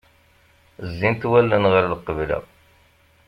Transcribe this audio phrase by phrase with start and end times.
[0.89, 2.39] Zzint wallen ɣer lqebla.